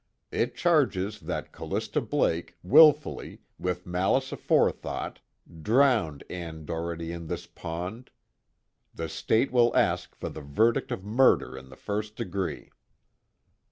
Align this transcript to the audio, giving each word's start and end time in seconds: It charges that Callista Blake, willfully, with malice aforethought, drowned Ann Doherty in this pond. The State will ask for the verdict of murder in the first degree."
It 0.31 0.55
charges 0.55 1.19
that 1.19 1.51
Callista 1.51 2.01
Blake, 2.01 2.57
willfully, 2.63 3.41
with 3.59 3.85
malice 3.85 4.31
aforethought, 4.31 5.17
drowned 5.61 6.23
Ann 6.27 6.65
Doherty 6.65 7.11
in 7.11 7.27
this 7.27 7.45
pond. 7.45 8.09
The 8.95 9.07
State 9.07 9.51
will 9.51 9.77
ask 9.77 10.15
for 10.15 10.29
the 10.29 10.41
verdict 10.41 10.91
of 10.91 11.05
murder 11.05 11.55
in 11.55 11.69
the 11.69 11.75
first 11.75 12.15
degree." 12.15 12.71